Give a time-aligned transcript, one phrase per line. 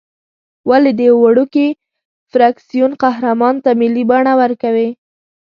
[0.69, 1.67] ولې د یوه وړوکي
[2.31, 4.89] فرکسیون قهرمان ته ملي بڼه ورکوې.